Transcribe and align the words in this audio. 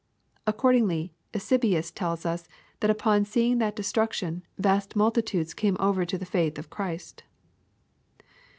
Accord 0.47 0.75
ingly, 0.77 1.11
Eusebius 1.31 1.91
tells 1.91 2.25
us, 2.25 2.47
that 2.79 2.89
upon 2.89 3.23
seeing 3.23 3.59
that 3.59 3.75
destruction, 3.75 4.41
vast 4.57 4.95
mul 4.95 5.11
titudes 5.11 5.55
came 5.55 5.77
over 5.79 6.05
to 6.05 6.17
the 6.17 6.25
faith 6.25 6.57
of 6.57 6.71
Christ." 6.71 7.21